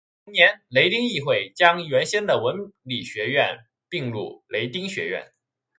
[0.25, 5.31] 同年雷丁议会将原先的文理学院并入雷丁学院。